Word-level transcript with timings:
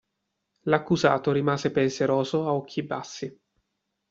L'accusato 0.61 1.31
rimase 1.31 1.69
pensieroso 1.69 2.41
ad 2.41 2.47
occhi 2.55 2.81
bassi. 2.81 3.39